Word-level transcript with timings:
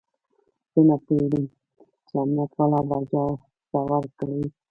زه 0.71 0.79
نه 0.87 0.95
پوهېدم 1.05 1.43
چې 2.07 2.13
امنيت 2.21 2.51
والا 2.57 2.79
به 2.87 2.95
اجازه 3.01 3.77
ورکړي 3.77 4.09
که 4.17 4.25
يه. 4.39 4.47